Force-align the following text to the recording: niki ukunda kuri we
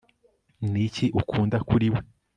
niki 0.71 1.05
ukunda 1.19 1.57
kuri 1.69 1.87
we 1.93 1.99